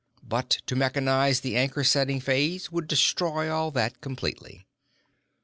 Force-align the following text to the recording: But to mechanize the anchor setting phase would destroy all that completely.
But 0.23 0.61
to 0.65 0.75
mechanize 0.75 1.41
the 1.41 1.55
anchor 1.55 1.83
setting 1.83 2.19
phase 2.19 2.71
would 2.71 2.87
destroy 2.87 3.51
all 3.53 3.69
that 3.69 4.01
completely. 4.01 4.65